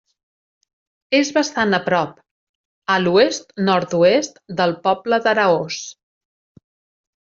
[1.17, 2.17] És bastant a prop,
[2.95, 5.83] a l'oest-nord-oest, del poble d'Araós.